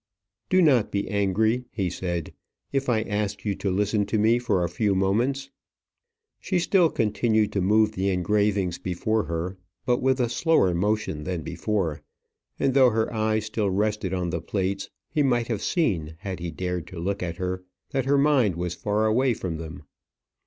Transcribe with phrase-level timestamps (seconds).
[0.49, 2.33] "Do not be angry," he said,
[2.71, 5.51] "if I ask you to listen to me for a few moments."
[6.39, 11.43] She still continued to move the engravings before her, but with a slower motion than
[11.43, 12.01] before;
[12.59, 16.49] and though her eye still rested on the plates, he might have seen, had he
[16.49, 19.83] dared to look at her, that her mind was far away from them.